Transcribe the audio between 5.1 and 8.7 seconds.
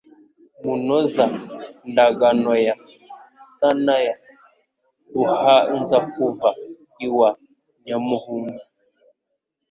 Buhanzakuva iwa Nyamuhunza